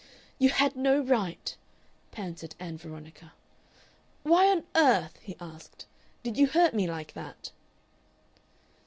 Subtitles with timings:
[0.39, 1.55] "You had no right"
[2.11, 3.33] panted Ann Veronica.
[4.23, 5.85] "Why on earth," he asked,
[6.23, 7.51] "did you hurt me like that?"